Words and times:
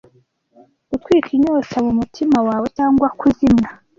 gutwika 0.89 1.29
inyota 1.35 1.75
mumutima 1.85 2.37
wawe 2.47 2.67
cyangwa 2.77 3.07
kuzimya 3.19 3.67